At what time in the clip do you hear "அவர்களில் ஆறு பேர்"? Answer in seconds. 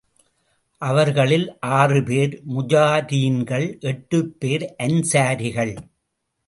0.81-2.41